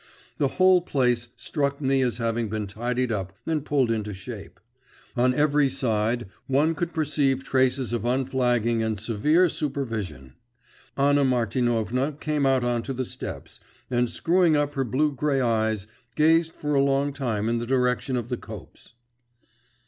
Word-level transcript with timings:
The 0.39 0.47
whole 0.57 0.81
place 0.81 1.29
struck 1.35 1.79
me 1.79 2.01
as 2.01 2.17
having 2.17 2.49
been 2.49 2.65
tidied 2.65 3.11
up 3.11 3.33
and 3.45 3.63
pulled 3.63 3.91
into 3.91 4.15
shape. 4.15 4.59
On 5.15 5.31
every 5.35 5.69
side 5.69 6.25
one 6.47 6.73
could 6.73 6.91
perceive 6.91 7.43
traces 7.43 7.93
of 7.93 8.03
unflagging 8.03 8.81
and 8.81 8.99
severe 8.99 9.47
supervision. 9.47 10.33
Anna 10.97 11.23
Martinovna 11.23 12.13
came 12.19 12.47
out 12.47 12.63
on 12.63 12.81
to 12.81 12.93
the 12.93 13.05
steps, 13.05 13.59
and 13.91 14.09
screwing 14.09 14.55
up 14.57 14.73
her 14.73 14.83
blue 14.83 15.11
grey 15.11 15.39
eyes, 15.39 15.85
gazed 16.15 16.55
for 16.55 16.73
a 16.73 16.81
long 16.81 17.13
while 17.13 17.47
in 17.47 17.59
the 17.59 17.67
direction 17.67 18.17
of 18.17 18.29
the 18.29 18.37
copse. 18.37 18.93